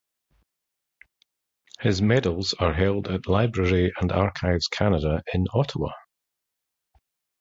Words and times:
His 1.81 2.01
medals 2.01 2.53
are 2.59 2.73
held 2.73 3.07
at 3.07 3.27
Library 3.27 3.93
and 4.01 4.11
Archives 4.11 4.67
Canada 4.67 5.21
in 5.31 5.45
Ottawa. 5.53 5.91